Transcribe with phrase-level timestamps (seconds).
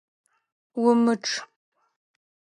[0.85, 1.33] Умычъ!